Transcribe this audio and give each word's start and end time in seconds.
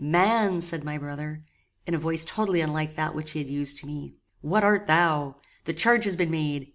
"Man," 0.03 0.61
said 0.61 0.83
my 0.83 0.97
brother, 0.97 1.41
in 1.85 1.93
a 1.93 1.99
voice 1.99 2.25
totally 2.25 2.61
unlike 2.61 2.95
that 2.95 3.13
which 3.13 3.33
he 3.33 3.39
had 3.39 3.49
used 3.49 3.77
to 3.77 3.85
me, 3.85 4.15
"what 4.41 4.63
art 4.63 4.87
thou? 4.87 5.35
The 5.65 5.73
charge 5.73 6.05
has 6.05 6.15
been 6.15 6.31
made. 6.31 6.69